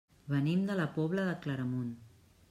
Venim 0.31 0.63
de 0.69 0.77
la 0.79 0.87
Pobla 0.95 1.25
de 1.27 1.35
Claramunt. 1.43 1.93